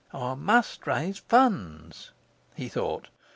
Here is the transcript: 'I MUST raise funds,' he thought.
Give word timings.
'I 0.13 0.33
MUST 0.33 0.87
raise 0.87 1.19
funds,' 1.19 2.09
he 2.55 2.67
thought. 2.67 3.09